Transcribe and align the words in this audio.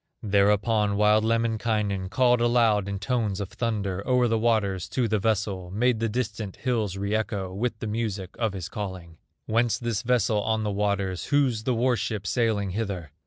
Thereupon 0.23 0.95
wild 0.97 1.23
Lemminkainen 1.23 2.09
Called 2.09 2.41
aloud 2.41 2.87
in 2.87 2.97
tones 2.97 3.39
of 3.39 3.49
thunder 3.49 4.01
O'er 4.07 4.27
the 4.27 4.39
waters 4.39 4.89
to 4.89 5.07
the 5.07 5.19
vessel; 5.19 5.69
Made 5.69 5.99
the 5.99 6.09
distant 6.09 6.55
hills 6.55 6.97
re 6.97 7.13
echo 7.13 7.53
With 7.53 7.77
the 7.77 7.85
music 7.85 8.31
of 8.39 8.53
his 8.53 8.67
calling: 8.67 9.19
"Whence 9.45 9.77
this 9.77 10.01
vessel 10.01 10.41
on 10.41 10.63
the 10.63 10.71
waters, 10.71 11.25
Whose 11.25 11.65
the 11.65 11.75
war 11.75 11.95
ship 11.95 12.25
sailing 12.25 12.71
hither?" 12.71 13.11